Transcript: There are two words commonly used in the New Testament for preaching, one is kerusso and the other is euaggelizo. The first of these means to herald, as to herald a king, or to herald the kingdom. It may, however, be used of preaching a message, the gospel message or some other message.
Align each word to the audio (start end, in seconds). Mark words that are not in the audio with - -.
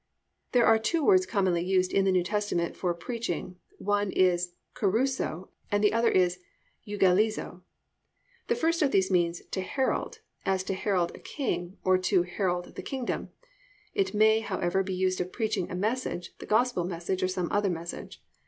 There 0.53 0.65
are 0.65 0.79
two 0.79 1.05
words 1.05 1.27
commonly 1.27 1.63
used 1.63 1.93
in 1.93 2.05
the 2.05 2.11
New 2.11 2.23
Testament 2.23 2.75
for 2.75 2.91
preaching, 2.95 3.57
one 3.77 4.09
is 4.11 4.55
kerusso 4.73 5.49
and 5.71 5.83
the 5.83 5.93
other 5.93 6.09
is 6.09 6.39
euaggelizo. 6.87 7.61
The 8.47 8.55
first 8.55 8.81
of 8.81 8.89
these 8.89 9.11
means 9.11 9.43
to 9.51 9.61
herald, 9.61 10.19
as 10.43 10.63
to 10.63 10.73
herald 10.73 11.11
a 11.13 11.19
king, 11.19 11.77
or 11.83 11.99
to 11.99 12.23
herald 12.23 12.73
the 12.75 12.81
kingdom. 12.81 13.29
It 13.93 14.15
may, 14.15 14.39
however, 14.39 14.81
be 14.81 14.95
used 14.95 15.21
of 15.21 15.31
preaching 15.31 15.69
a 15.69 15.75
message, 15.75 16.35
the 16.39 16.47
gospel 16.47 16.83
message 16.83 17.21
or 17.21 17.27
some 17.27 17.51
other 17.51 17.69
message. 17.69 18.23